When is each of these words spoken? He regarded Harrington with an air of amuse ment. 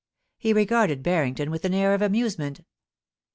He 0.39 0.51
regarded 0.51 1.05
Harrington 1.05 1.51
with 1.51 1.63
an 1.63 1.75
air 1.75 1.93
of 1.93 2.01
amuse 2.01 2.39
ment. 2.39 2.61